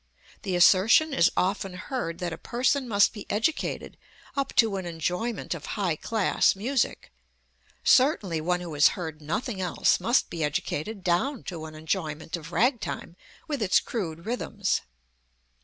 [0.41, 3.97] The assertion is often heard that a person must be educated
[4.35, 7.11] up to an enjoyment of high class music.
[7.83, 12.51] Certainly, one who has heard nothing else must be educated down to an enjoyment of
[12.51, 13.15] ragtime,
[13.47, 14.81] with its crude rhythms.